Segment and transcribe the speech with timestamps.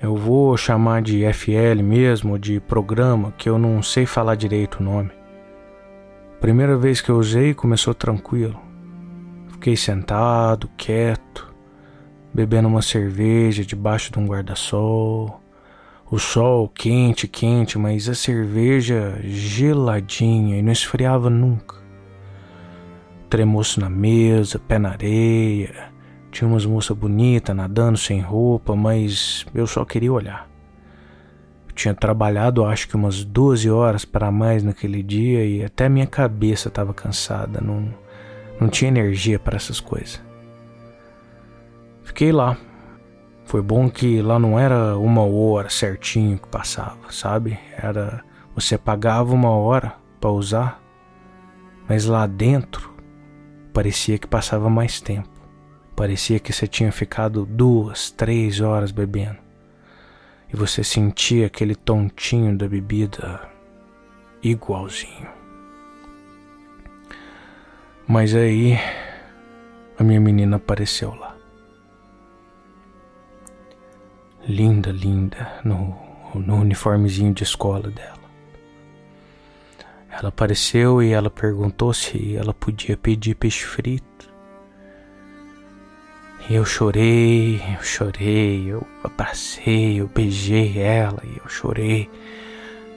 [0.00, 4.82] Eu vou chamar de FL mesmo, de programa, que eu não sei falar direito o
[4.84, 5.10] nome.
[6.40, 8.60] Primeira vez que eu usei, começou tranquilo.
[9.48, 11.52] Fiquei sentado, quieto,
[12.32, 15.42] bebendo uma cerveja debaixo de um guarda-sol.
[16.08, 21.74] O sol quente, quente, mas a cerveja geladinha e não esfriava nunca.
[23.28, 25.92] Tremoço na mesa, pé na areia.
[26.30, 30.48] Tinha umas moças bonitas nadando sem roupa, mas eu só queria olhar.
[31.66, 36.06] Eu tinha trabalhado acho que umas 12 horas para mais naquele dia e até minha
[36.06, 37.92] cabeça estava cansada, não,
[38.60, 40.20] não tinha energia para essas coisas.
[42.02, 42.56] Fiquei lá.
[43.44, 47.58] Foi bom que lá não era uma hora certinho que passava, sabe?
[47.76, 48.22] Era
[48.54, 50.82] você pagava uma hora para usar,
[51.88, 52.92] mas lá dentro
[53.72, 55.37] parecia que passava mais tempo.
[55.98, 59.38] Parecia que você tinha ficado duas, três horas bebendo.
[60.48, 63.50] E você sentia aquele tontinho da bebida
[64.40, 65.28] igualzinho.
[68.06, 68.78] Mas aí
[69.98, 71.36] a minha menina apareceu lá.
[74.46, 75.98] Linda, linda, no,
[76.32, 78.30] no uniformezinho de escola dela.
[80.08, 84.37] Ela apareceu e ela perguntou se ela podia pedir peixe frito.
[86.50, 92.10] Eu chorei, eu chorei, eu abracei, eu beijei ela e eu chorei.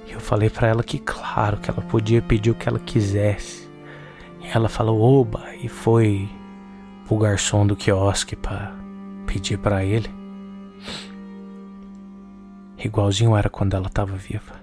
[0.07, 3.69] Eu falei para ela que claro que ela podia pedir o que ela quisesse.
[4.39, 6.29] E ela falou oba e foi
[7.05, 8.73] pro garçom do quiosque para
[9.27, 10.09] pedir para ele.
[12.77, 14.61] Igualzinho era quando ela estava viva.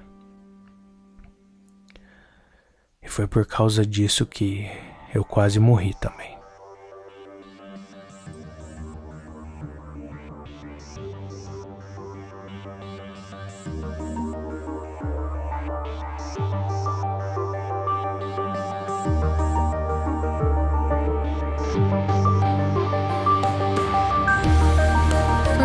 [3.03, 4.67] E foi por causa disso que
[5.15, 6.38] eu quase morri também.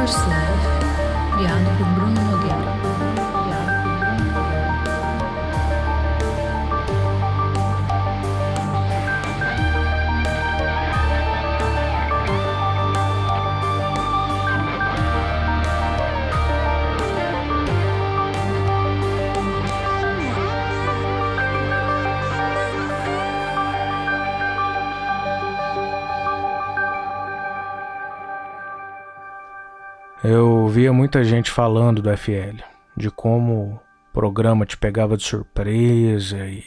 [0.03, 2.02] First Life, guiado por
[31.03, 32.63] muita gente falando do FL,
[32.95, 33.79] de como o
[34.13, 36.63] programa te pegava de surpresa e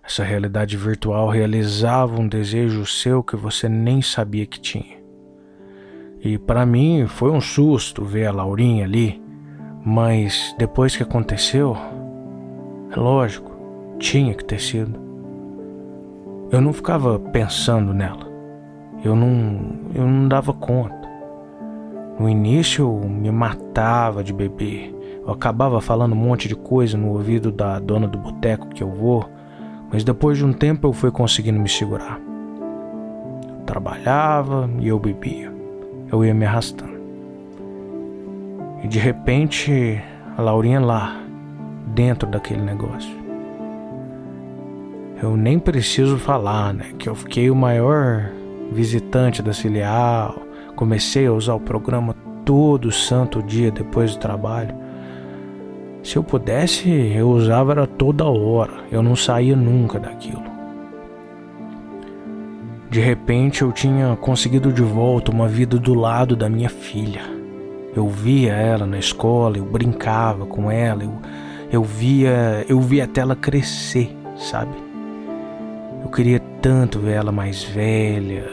[0.00, 4.96] essa realidade virtual realizava um desejo seu que você nem sabia que tinha.
[6.20, 9.20] E para mim foi um susto ver a Laurinha ali,
[9.84, 11.76] mas depois que aconteceu,
[12.92, 13.50] é lógico,
[13.98, 14.96] tinha que ter sido.
[16.52, 18.32] Eu não ficava pensando nela.
[19.02, 21.03] Eu não, eu não dava conta.
[22.18, 24.94] No início eu me matava de beber.
[25.26, 28.90] Eu acabava falando um monte de coisa no ouvido da dona do boteco que eu
[28.90, 29.28] vou,
[29.90, 32.20] mas depois de um tempo eu fui conseguindo me segurar.
[33.48, 35.52] Eu trabalhava e eu bebia.
[36.12, 36.94] Eu ia me arrastando.
[38.84, 40.00] E de repente,
[40.36, 41.20] a Laurinha lá,
[41.86, 43.24] dentro daquele negócio.
[45.20, 46.92] Eu nem preciso falar, né?
[46.98, 48.30] Que eu fiquei o maior
[48.70, 50.43] visitante da filial
[50.76, 52.14] Comecei a usar o programa
[52.44, 54.74] todo santo dia depois do trabalho.
[56.02, 58.72] Se eu pudesse, eu usava era toda hora.
[58.92, 60.42] Eu não saía nunca daquilo.
[62.90, 67.22] De repente eu tinha conseguido de volta uma vida do lado da minha filha.
[67.96, 71.12] Eu via ela na escola, eu brincava com ela, eu,
[71.72, 74.74] eu via, eu via até ela crescer, sabe?
[76.04, 78.44] Eu queria tanto ver ela mais velha,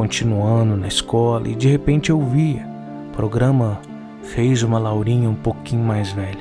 [0.00, 2.66] continuando na escola e de repente eu via.
[3.08, 3.82] O programa
[4.22, 6.40] fez uma Laurinha um pouquinho mais velha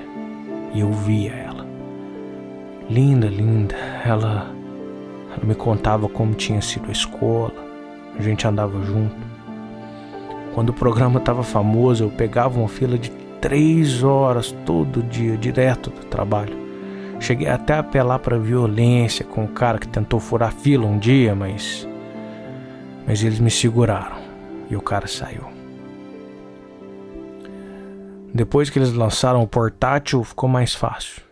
[0.73, 1.67] e eu via ela.
[2.89, 3.75] Linda, linda.
[4.05, 4.49] Ela,
[5.35, 7.51] ela me contava como tinha sido a escola.
[8.17, 9.17] A gente andava junto.
[10.55, 13.11] Quando o programa estava famoso, eu pegava uma fila de
[13.41, 16.55] três horas todo dia, direto do trabalho.
[17.19, 21.35] Cheguei até a apelar para violência com o cara que tentou furar fila um dia,
[21.35, 21.88] mas
[23.09, 24.17] mas eles me seguraram
[24.69, 25.43] e o cara saiu.
[28.33, 31.23] Depois que eles lançaram o portátil, ficou mais fácil.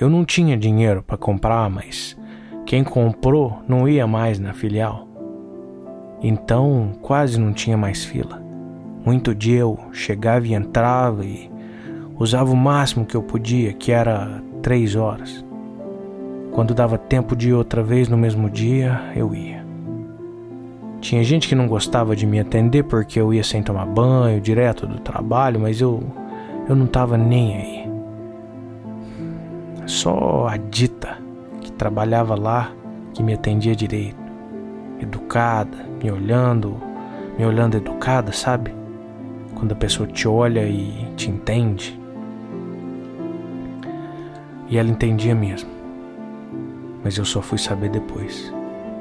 [0.00, 2.16] Eu não tinha dinheiro para comprar, mas
[2.64, 5.06] quem comprou não ia mais na filial.
[6.22, 8.42] Então quase não tinha mais fila.
[9.04, 11.52] Muito dia eu chegava e entrava e
[12.22, 15.44] Usava o máximo que eu podia, que era três horas.
[16.52, 19.61] Quando dava tempo de ir outra vez no mesmo dia, eu ia.
[21.02, 24.86] Tinha gente que não gostava de me atender porque eu ia sem tomar banho, direto
[24.86, 26.02] do trabalho, mas eu,
[26.66, 27.92] eu não tava nem aí.
[29.84, 31.18] Só a Dita,
[31.60, 32.72] que trabalhava lá,
[33.12, 34.16] que me atendia direito.
[34.98, 36.80] Educada, me olhando,
[37.36, 38.74] me olhando educada, sabe?
[39.56, 42.00] Quando a pessoa te olha e te entende.
[44.70, 45.82] E ela entendia mesmo
[47.02, 48.52] mas eu só fui saber depois.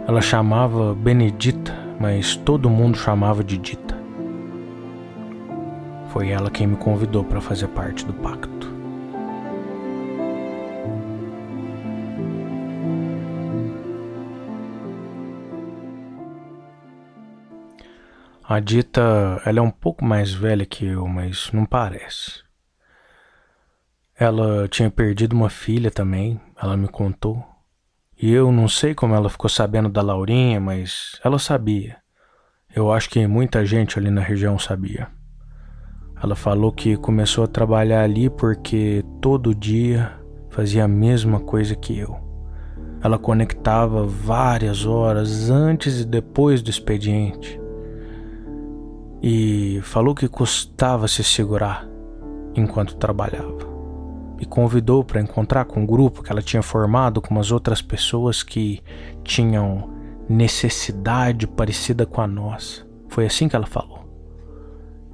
[0.08, 3.98] Ela chamava Benedita, mas todo mundo chamava de Dita.
[6.10, 8.72] Foi ela quem me convidou para fazer parte do pacto.
[18.44, 22.44] A Dita, ela é um pouco mais velha que eu, mas não parece.
[24.14, 27.51] Ela tinha perdido uma filha também, ela me contou.
[28.22, 31.98] E eu não sei como ela ficou sabendo da Laurinha, mas ela sabia.
[32.74, 35.08] Eu acho que muita gente ali na região sabia.
[36.22, 40.12] Ela falou que começou a trabalhar ali porque todo dia
[40.52, 42.16] fazia a mesma coisa que eu.
[43.04, 47.60] Ela conectava várias horas antes e depois do expediente.
[49.20, 51.88] E falou que custava se segurar
[52.54, 53.71] enquanto trabalhava
[54.42, 58.42] me convidou para encontrar com um grupo que ela tinha formado com umas outras pessoas
[58.42, 58.82] que
[59.24, 59.92] tinham
[60.28, 62.84] necessidade parecida com a nossa.
[63.08, 64.00] Foi assim que ela falou.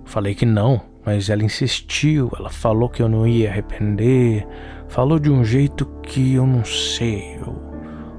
[0.06, 4.48] Falei que não, mas ela insistiu, ela falou que eu não ia arrepender,
[4.88, 7.54] falou de um jeito que eu não sei, eu,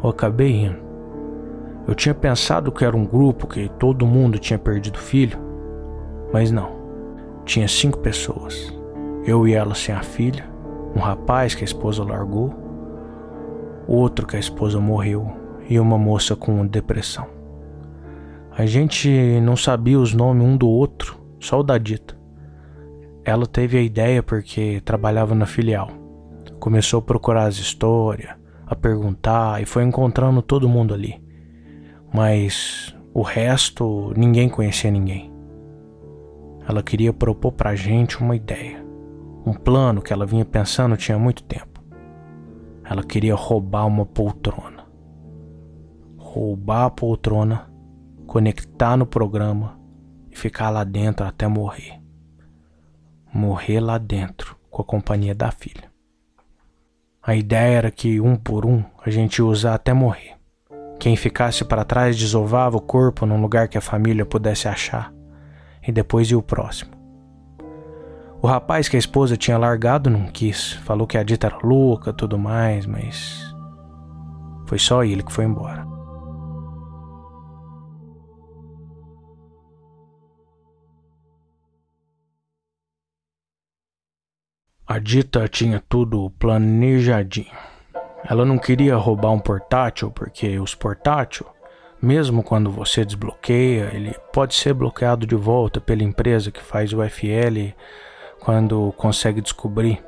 [0.05, 0.87] eu acabei indo.
[1.87, 5.39] Eu tinha pensado que era um grupo que todo mundo tinha perdido filho,
[6.35, 6.77] mas não.
[7.47, 8.77] Tinha cinco pessoas.
[9.25, 10.58] Eu e ela sem a filha,
[10.99, 12.53] um rapaz que a esposa largou,
[13.87, 15.33] outro que a esposa morreu
[15.69, 17.29] e uma moça com depressão.
[18.51, 19.09] A gente
[19.41, 22.19] não sabia os nomes um do outro, só o da Dita.
[23.25, 25.89] Ela teve a ideia porque trabalhava na filial.
[26.59, 28.33] Começou a procurar as histórias,
[28.67, 31.23] a perguntar e foi encontrando todo mundo ali.
[32.13, 35.33] Mas o resto ninguém conhecia ninguém.
[36.69, 38.88] Ela queria propor pra gente uma ideia.
[39.49, 41.83] Um plano que ela vinha pensando tinha muito tempo.
[42.85, 44.85] Ela queria roubar uma poltrona.
[46.19, 47.73] Roubar a poltrona,
[48.27, 49.81] conectar no programa
[50.31, 51.99] e ficar lá dentro até morrer.
[53.33, 55.91] Morrer lá dentro com a companhia da filha.
[57.23, 60.37] A ideia era que um por um a gente ia usar até morrer.
[61.01, 65.11] Quem ficasse para trás desovava o corpo num lugar que a família pudesse achar
[65.83, 66.98] e depois ia o próximo.
[68.41, 72.13] O rapaz que a esposa tinha largado não quis, falou que a dita era louca,
[72.13, 73.53] tudo mais, mas
[74.69, 75.87] foi só ele que foi embora.
[84.87, 87.55] A Dita tinha tudo planejadinho.
[88.25, 91.45] Ela não queria roubar um portátil porque os portátil,
[92.01, 97.03] mesmo quando você desbloqueia, ele pode ser bloqueado de volta pela empresa que faz o
[97.07, 97.75] FL
[98.41, 100.03] quando consegue descobrir.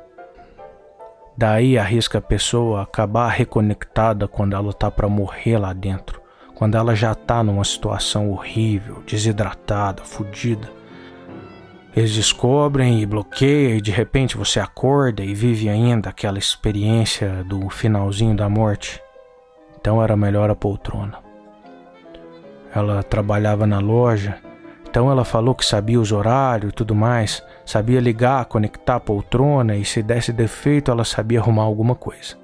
[1.37, 6.21] Daí arrisca a pessoa acabar reconectada quando ela tá para morrer lá dentro,
[6.55, 10.69] quando ela já tá numa situação horrível, desidratada, fodida.
[11.95, 17.69] Eles descobrem e bloqueiam e de repente você acorda e vive ainda aquela experiência do
[17.69, 19.01] finalzinho da morte.
[19.79, 21.17] Então era melhor a poltrona.
[22.73, 24.37] Ela trabalhava na loja
[24.91, 29.77] então ela falou que sabia os horários e tudo mais, sabia ligar, conectar a poltrona
[29.77, 32.35] e se desse defeito ela sabia arrumar alguma coisa.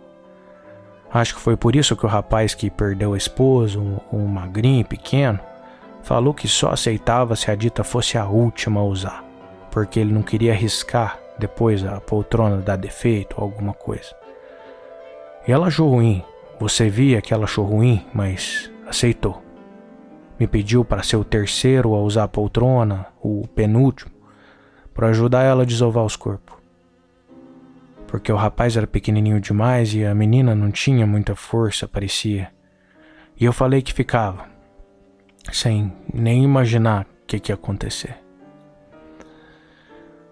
[1.14, 4.86] Acho que foi por isso que o rapaz que perdeu a esposa, um, um magrinho
[4.86, 5.38] pequeno,
[6.02, 9.26] falou que só aceitava se a dita fosse a última a usar,
[9.70, 14.16] porque ele não queria arriscar depois a poltrona dar defeito ou alguma coisa.
[15.46, 16.24] E ela achou ruim,
[16.58, 19.47] você via que ela achou ruim, mas aceitou.
[20.40, 24.12] Me pediu para ser o terceiro a usar a poltrona, o penúltimo,
[24.94, 26.56] para ajudar ela a desovar os corpos.
[28.08, 32.52] Porque o rapaz era pequenininho demais e a menina não tinha muita força, parecia.
[33.40, 34.46] E eu falei que ficava,
[35.52, 38.18] sem nem imaginar o que, que ia acontecer.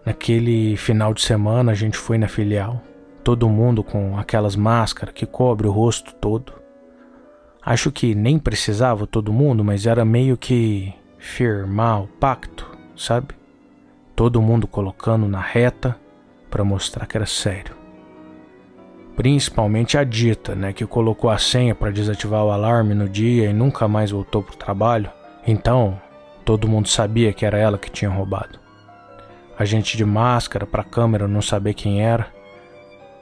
[0.05, 2.81] Naquele final de semana a gente foi na filial,
[3.23, 6.64] todo mundo com aquelas máscaras que cobre o rosto todo.
[7.65, 13.33] Acho que nem precisava todo mundo, mas era meio que firmar o pacto, sabe?
[14.15, 15.97] Todo mundo colocando na reta
[16.51, 17.75] para mostrar que era sério.
[19.15, 23.53] Principalmente a Dita, né, que colocou a senha para desativar o alarme no dia e
[23.53, 25.09] nunca mais voltou pro trabalho.
[25.47, 25.99] Então,
[26.43, 28.59] todo mundo sabia que era ela que tinha roubado.
[29.57, 32.27] A gente de máscara para câmera não saber quem era.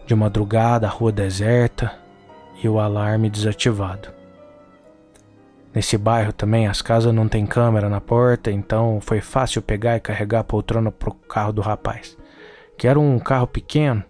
[0.05, 1.93] De madrugada, a rua deserta
[2.61, 4.22] e o alarme desativado.
[5.73, 9.99] Nesse bairro também as casas não tem câmera na porta, então foi fácil pegar e
[9.99, 12.15] carregar a poltrona pro carro do rapaz,
[12.77, 14.03] que era um carro pequeno.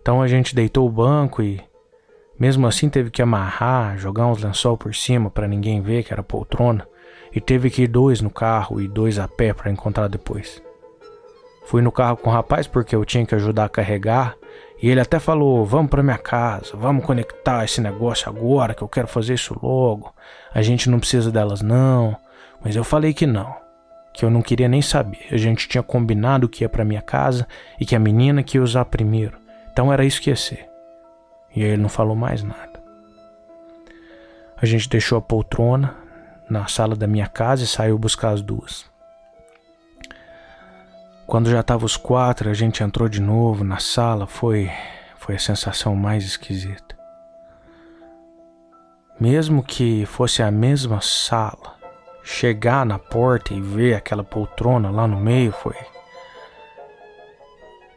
[0.00, 1.60] Então a gente deitou o banco e
[2.38, 6.22] mesmo assim teve que amarrar, jogar uns lençol por cima para ninguém ver que era
[6.22, 6.86] poltrona,
[7.34, 10.62] e teve que ir dois no carro e dois a pé para encontrar depois.
[11.66, 14.36] Fui no carro com o rapaz porque eu tinha que ajudar a carregar
[14.82, 18.88] e ele até falou: Vamos para minha casa, vamos conectar esse negócio agora, que eu
[18.88, 20.14] quero fazer isso logo.
[20.54, 22.16] A gente não precisa delas, não.
[22.62, 23.54] Mas eu falei que não,
[24.12, 25.26] que eu não queria nem saber.
[25.30, 27.46] A gente tinha combinado que ia para minha casa
[27.78, 29.38] e que a menina que ia usar primeiro.
[29.72, 30.68] Então era isso que ia ser.
[31.54, 32.80] E aí ele não falou mais nada.
[34.56, 35.96] A gente deixou a poltrona
[36.48, 38.89] na sala da minha casa e saiu buscar as duas.
[41.30, 44.68] Quando já tava os quatro, a gente entrou de novo na sala, foi
[45.16, 46.98] foi a sensação mais esquisita.
[49.20, 51.76] Mesmo que fosse a mesma sala,
[52.24, 55.76] chegar na porta e ver aquela poltrona lá no meio foi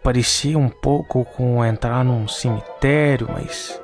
[0.03, 3.81] parecia um pouco com entrar num cemitério, mas,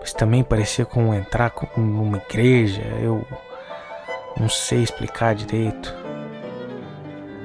[0.00, 2.82] mas também parecia com entrar numa igreja.
[3.00, 3.24] Eu
[4.36, 6.07] não sei explicar direito.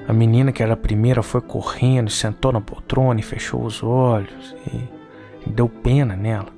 [0.07, 4.55] A menina que era a primeira foi correndo, sentou na poltrona e fechou os olhos
[4.67, 6.50] e, deu pena nela.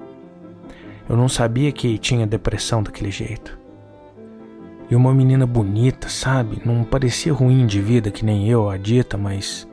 [1.08, 3.58] Eu não sabia que tinha depressão daquele jeito.
[4.90, 6.62] E uma menina bonita, sabe?
[6.66, 9.68] Não parecia ruim de vida que nem eu, a dita, mas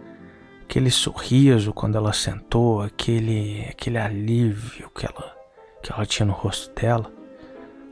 [0.63, 5.37] aquele sorriso quando ela sentou, aquele aquele alívio que ela
[5.83, 7.11] que ela tinha no rosto dela.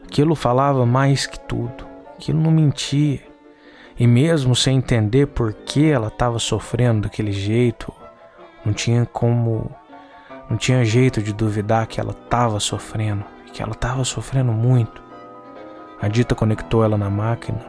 [0.05, 1.87] Aquilo falava mais que tudo.
[2.17, 3.30] Aquilo não mentia.
[4.01, 7.93] E mesmo sem entender por que ela estava sofrendo daquele jeito,
[8.65, 9.71] não tinha como.
[10.49, 15.03] Não tinha jeito de duvidar que ela estava sofrendo e que ela estava sofrendo muito.
[16.01, 17.61] A Dita conectou ela na máquina.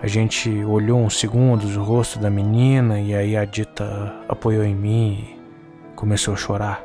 [0.00, 4.74] A gente olhou uns segundos o rosto da menina e aí a Dita apoiou em
[4.74, 5.36] mim
[5.92, 6.82] e começou a chorar.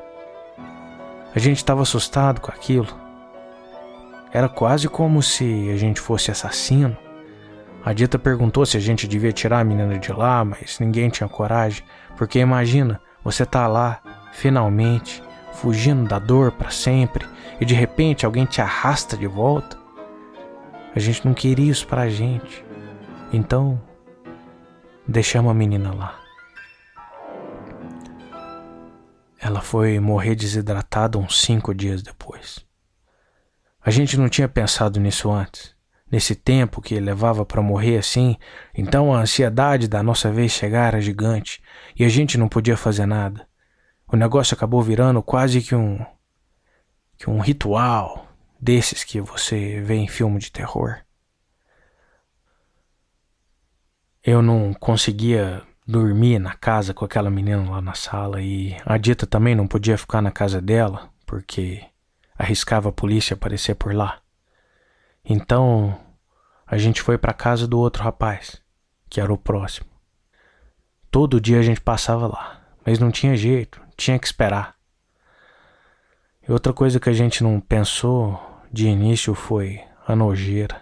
[1.33, 2.93] A gente estava assustado com aquilo.
[4.33, 6.97] Era quase como se a gente fosse assassino.
[7.85, 11.27] A Dita perguntou se a gente devia tirar a menina de lá, mas ninguém tinha
[11.27, 11.83] coragem,
[12.15, 15.21] porque imagina, você tá lá, finalmente,
[15.51, 17.27] fugindo da dor para sempre,
[17.59, 19.77] e de repente alguém te arrasta de volta.
[20.95, 22.63] A gente não queria isso pra gente.
[23.33, 23.81] Então,
[25.05, 26.19] deixamos a menina lá.
[29.37, 32.65] Ela foi morrer desidratada uns cinco dias depois.
[33.81, 35.72] A gente não tinha pensado nisso antes
[36.13, 38.37] nesse tempo que levava para morrer assim,
[38.71, 41.59] então a ansiedade da nossa vez chegar era gigante
[41.95, 43.47] e a gente não podia fazer nada.
[44.07, 46.05] O negócio acabou virando quase que um
[47.17, 48.27] que um ritual
[48.61, 50.99] desses que você vê em filme de terror.
[54.23, 59.25] Eu não conseguia dormir na casa com aquela menina lá na sala e a Dita
[59.25, 61.83] também não podia ficar na casa dela porque
[62.37, 64.19] arriscava a polícia aparecer por lá.
[65.25, 65.97] Então
[66.73, 68.59] a gente foi para casa do outro rapaz,
[69.07, 69.85] que era o próximo.
[71.11, 74.73] Todo dia a gente passava lá, mas não tinha jeito, tinha que esperar.
[76.41, 80.81] E outra coisa que a gente não pensou de início foi a nojeira.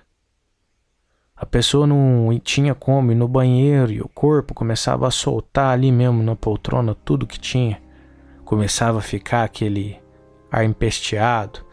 [1.35, 5.91] A pessoa não tinha como ir no banheiro e o corpo começava a soltar ali
[5.91, 7.81] mesmo na poltrona tudo que tinha.
[8.45, 9.99] Começava a ficar aquele
[10.49, 11.65] ar empesteado,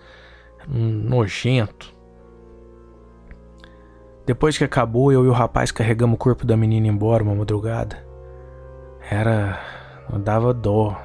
[0.67, 1.97] nojento.
[4.29, 7.97] Depois que acabou, eu e o rapaz carregamos o corpo da menina embora uma madrugada.
[9.11, 9.59] Era.
[10.23, 11.01] dava dó.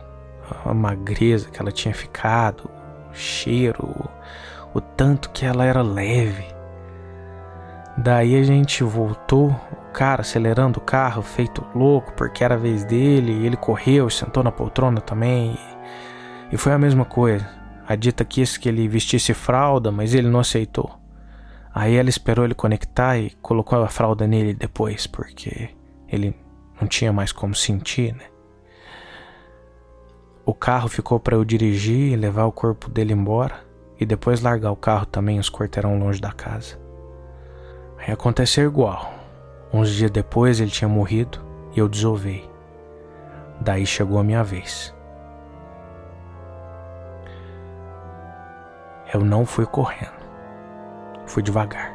[0.66, 2.70] A magreza que ela tinha ficado,
[3.10, 4.10] o cheiro,
[4.74, 6.46] o, tanto que ela era leve.
[7.98, 12.84] Daí a gente voltou, o cara acelerando o carro, feito louco, porque era a vez
[12.84, 15.58] dele, ele correu, sentou na poltrona também.
[16.52, 17.48] E, e foi a mesma coisa.
[17.88, 21.03] A dita quis que ele vestisse fralda, mas ele não aceitou.
[21.74, 25.70] Aí ela esperou ele conectar e colocou a fralda nele depois, porque
[26.08, 26.36] ele
[26.80, 28.26] não tinha mais como sentir, né?
[30.46, 33.64] O carro ficou para eu dirigir e levar o corpo dele embora
[34.00, 36.78] e depois largar o carro também os quarteirão longe da casa.
[37.98, 39.14] Aí aconteceu igual.
[39.72, 41.40] Uns dias depois ele tinha morrido
[41.74, 42.48] e eu desovei.
[43.62, 44.94] Daí chegou a minha vez.
[49.14, 50.23] Eu não fui correndo.
[51.26, 51.94] Fui devagar.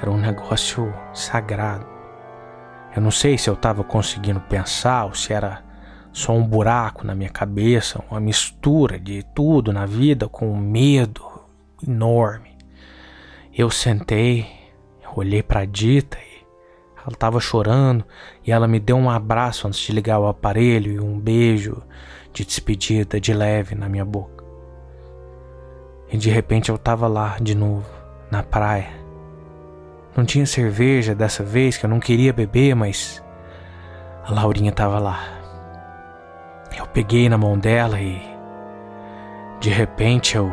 [0.00, 1.86] Era um negócio sagrado.
[2.94, 5.62] Eu não sei se eu estava conseguindo pensar ou se era
[6.12, 11.22] só um buraco na minha cabeça, uma mistura de tudo na vida com um medo
[11.86, 12.56] enorme.
[13.56, 14.46] Eu sentei,
[15.16, 16.44] olhei para Dita e
[16.96, 18.04] ela estava chorando
[18.46, 21.82] e ela me deu um abraço antes de ligar o aparelho e um beijo
[22.32, 24.44] de despedida de leve na minha boca.
[26.10, 27.88] E de repente eu estava lá de novo,
[28.32, 28.88] na praia.
[30.16, 33.22] Não tinha cerveja dessa vez que eu não queria beber, mas
[34.24, 35.20] a Laurinha estava lá.
[36.74, 38.22] Eu peguei na mão dela e
[39.60, 40.50] de repente eu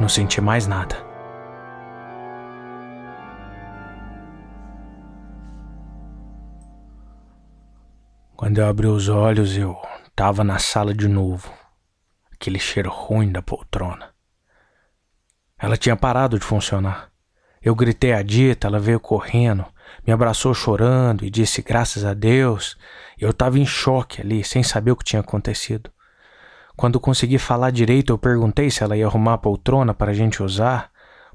[0.00, 0.96] não senti mais nada.
[8.36, 9.76] Quando eu abri os olhos, eu
[10.08, 11.52] estava na sala de novo.
[12.32, 14.13] Aquele cheiro ruim da poltrona.
[15.64, 17.08] Ela tinha parado de funcionar.
[17.62, 19.64] Eu gritei a dita, ela veio correndo,
[20.06, 22.76] me abraçou chorando e disse graças a Deus.
[23.18, 25.90] Eu estava em choque ali, sem saber o que tinha acontecido.
[26.76, 30.42] Quando consegui falar direito, eu perguntei se ela ia arrumar a poltrona para a gente
[30.42, 30.90] usar,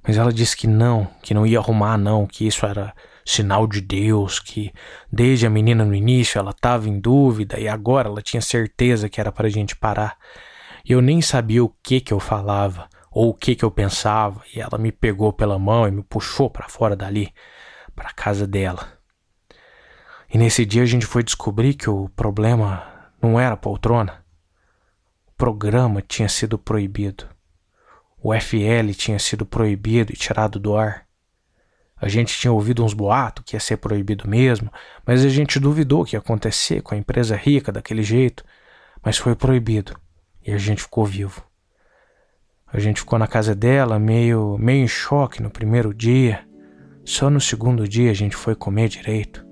[0.07, 2.93] mas ela disse que não, que não ia arrumar não, que isso era
[3.25, 4.71] sinal de Deus, que
[5.11, 9.19] desde a menina no início ela estava em dúvida e agora ela tinha certeza que
[9.19, 10.17] era para a gente parar.
[10.87, 12.87] E eu nem sabia o que que eu falava
[13.19, 16.49] ou o que que eu pensava, e ela me pegou pela mão e me puxou
[16.49, 17.33] para fora dali,
[17.93, 18.97] para casa dela.
[20.33, 24.23] E nesse dia a gente foi descobrir que o problema não era a poltrona.
[25.27, 27.27] O programa tinha sido proibido.
[28.23, 31.05] O FL tinha sido proibido e tirado do ar.
[31.97, 34.71] A gente tinha ouvido uns boatos que ia ser proibido mesmo,
[35.05, 38.45] mas a gente duvidou que ia acontecer com a empresa rica daquele jeito.
[39.03, 39.99] Mas foi proibido
[40.41, 41.48] e a gente ficou vivo.
[42.71, 46.41] A gente ficou na casa dela meio, meio em choque no primeiro dia.
[47.03, 49.45] Só no segundo dia a gente foi comer direito,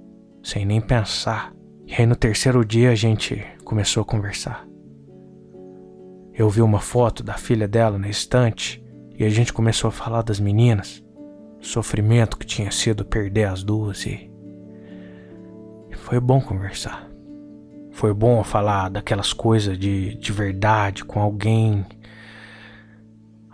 [0.43, 1.53] sem nem pensar.
[1.85, 4.67] E aí no terceiro dia a gente começou a conversar.
[6.33, 8.83] Eu vi uma foto da filha dela na estante
[9.17, 11.03] e a gente começou a falar das meninas
[11.59, 14.31] sofrimento que tinha sido perder as duas e.
[15.91, 17.09] Foi bom conversar.
[17.91, 21.85] Foi bom falar daquelas coisas de, de verdade com alguém.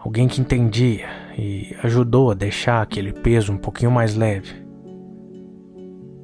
[0.04, 4.54] Alguém que entendia e ajudou a deixar aquele peso um pouquinho mais leve.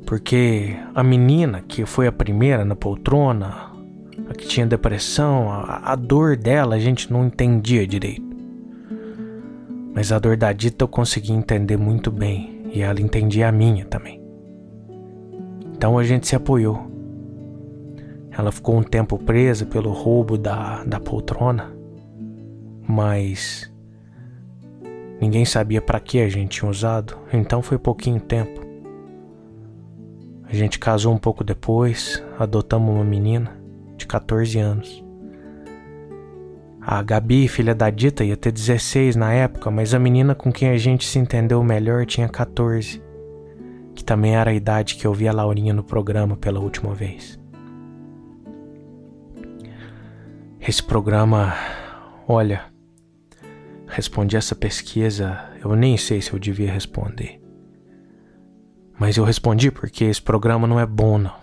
[0.05, 3.71] Porque a menina que foi a primeira na poltrona,
[4.29, 8.27] a que tinha depressão, a, a dor dela a gente não entendia direito.
[9.93, 13.85] Mas a dor da Dita eu consegui entender muito bem e ela entendia a minha
[13.85, 14.21] também.
[15.73, 16.89] Então a gente se apoiou.
[18.29, 21.71] Ela ficou um tempo presa pelo roubo da, da poltrona,
[22.87, 23.68] mas
[25.19, 28.61] ninguém sabia para que a gente tinha usado, então foi pouquinho tempo.
[30.45, 33.55] A gente casou um pouco depois, adotamos uma menina
[33.95, 35.03] de 14 anos.
[36.81, 40.69] A Gabi, filha da Dita, ia ter 16 na época, mas a menina com quem
[40.69, 42.99] a gente se entendeu melhor tinha 14,
[43.93, 47.37] que também era a idade que eu vi a Laurinha no programa pela última vez.
[50.59, 51.53] Esse programa,
[52.27, 52.63] olha,
[53.89, 57.41] respondi essa pesquisa, eu nem sei se eu devia responder.
[58.97, 61.35] Mas eu respondi porque esse programa não é bom, não.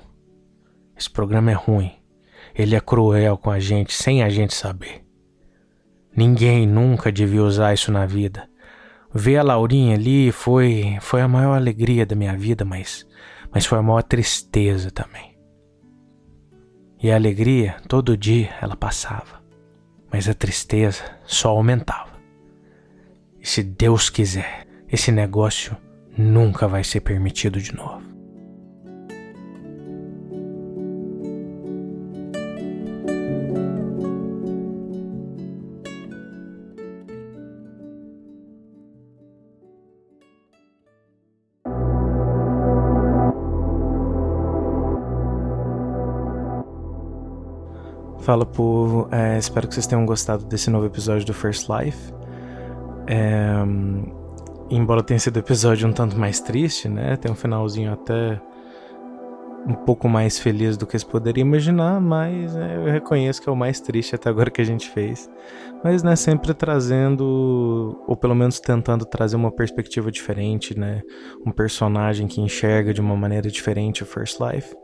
[0.97, 1.93] Esse programa é ruim.
[2.55, 5.05] Ele é cruel com a gente sem a gente saber.
[6.17, 8.49] Ninguém nunca devia usar isso na vida.
[9.13, 13.07] Ver a Laurinha ali foi, foi a maior alegria da minha vida, mas,
[13.53, 15.37] mas foi a maior tristeza também.
[17.03, 19.43] E a alegria, todo dia, ela passava,
[20.11, 22.06] mas a tristeza só aumentava.
[23.47, 25.77] Se Deus quiser, esse negócio
[26.19, 28.03] nunca vai ser permitido de novo.
[48.19, 52.17] Fala povo, é, espero que vocês tenham gostado desse novo episódio do First Life.
[53.09, 53.55] É,
[54.71, 57.17] embora tenha sido episódio um tanto mais triste, né?
[57.17, 58.41] Tem um finalzinho até
[59.67, 63.53] um pouco mais feliz do que se poderia imaginar, mas é, eu reconheço que é
[63.53, 65.29] o mais triste até agora que a gente fez.
[65.83, 71.03] Mas, né, sempre trazendo, ou pelo menos tentando trazer uma perspectiva diferente, né?
[71.45, 74.75] Um personagem que enxerga de uma maneira diferente o First Life.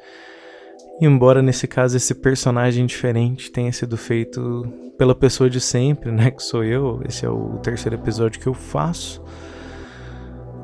[1.00, 6.42] Embora nesse caso esse personagem diferente tenha sido feito pela pessoa de sempre, né, que
[6.42, 9.22] sou eu, esse é o terceiro episódio que eu faço.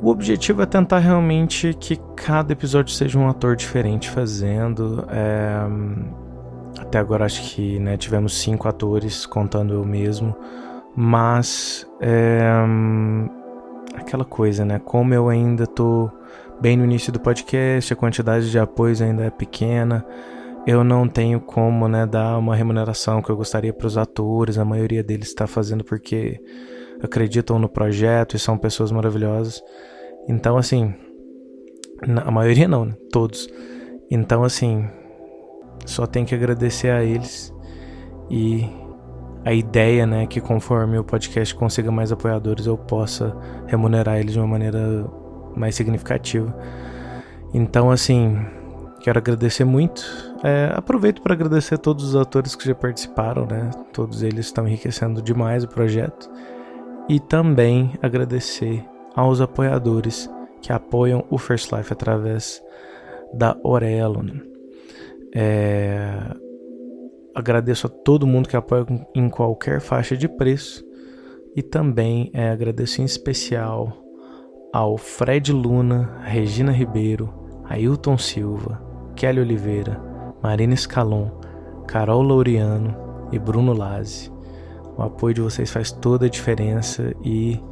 [0.01, 5.05] O objetivo é tentar realmente que cada episódio seja um ator diferente fazendo.
[5.11, 6.81] É...
[6.81, 10.37] Até agora acho que né, tivemos cinco atores, contando eu mesmo.
[10.95, 12.49] Mas é...
[14.01, 14.79] aquela coisa, né?
[14.79, 16.11] Como eu ainda tô
[16.61, 20.05] bem no início do podcast, a quantidade de apoios ainda é pequena.
[20.67, 24.59] Eu não tenho como, né, dar uma remuneração que eu gostaria para os atores.
[24.59, 26.41] A maioria deles está fazendo porque
[27.03, 29.63] acreditam no projeto e são pessoas maravilhosas.
[30.29, 30.95] Então, assim,
[32.25, 32.95] a maioria não, né?
[33.11, 33.49] Todos.
[34.11, 34.89] Então, assim,
[35.87, 37.53] só tem que agradecer a eles
[38.31, 38.69] e
[39.49, 43.35] a ideia, né, que conforme o podcast consiga mais apoiadores, eu possa
[43.67, 45.11] remunerar eles de uma maneira
[45.57, 46.55] mais significativa.
[47.55, 48.45] Então, assim,
[49.01, 50.05] quero agradecer muito.
[50.45, 53.71] É, aproveito para agradecer a todos os atores que já participaram, né?
[53.91, 56.31] Todos eles estão enriquecendo demais o projeto.
[57.09, 58.85] E também agradecer
[59.17, 60.29] aos apoiadores
[60.61, 62.63] que apoiam o First Life através
[63.33, 64.23] da Orelo.
[64.23, 64.43] Né?
[65.35, 66.48] É...
[67.39, 70.85] Agradeço a todo mundo que apoia em qualquer faixa de preço
[71.55, 73.97] e também é, agradeço em especial
[74.73, 77.33] ao Fred Luna, Regina Ribeiro,
[77.65, 78.83] Ailton Silva,
[79.15, 80.03] Kelly Oliveira,
[80.43, 81.31] Marina Scalon,
[81.87, 84.33] Carol Laureano e Bruno Lazzi.
[84.97, 87.63] O apoio de vocês faz toda a diferença e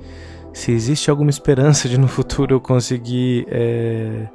[0.52, 4.28] se existe alguma esperança de no futuro eu conseguir é,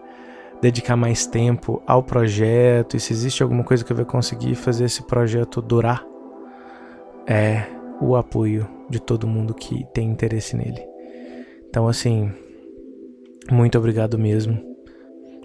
[0.62, 4.86] dedicar mais tempo ao projeto e se existe alguma coisa que eu vou conseguir fazer
[4.86, 6.06] esse projeto durar,
[7.28, 7.65] é
[8.00, 10.82] o apoio de todo mundo que tem interesse nele.
[11.69, 12.32] Então, assim,
[13.52, 14.60] muito obrigado mesmo.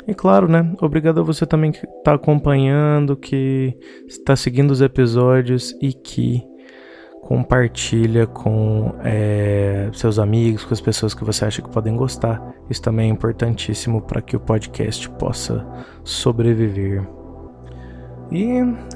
[0.06, 0.72] E claro, né?
[0.80, 3.76] Obrigado a você também que está acompanhando, que
[4.06, 6.42] está seguindo os episódios e que
[7.26, 12.54] compartilha com é, seus amigos, com as pessoas que você acha que podem gostar.
[12.70, 15.66] Isso também é importantíssimo para que o podcast possa
[16.04, 17.04] sobreviver.
[18.30, 18.46] E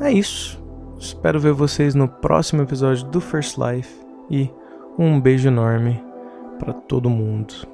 [0.00, 0.62] é isso.
[0.96, 3.92] Espero ver vocês no próximo episódio do First Life
[4.30, 4.48] e
[4.96, 6.00] um beijo enorme
[6.56, 7.69] para todo mundo.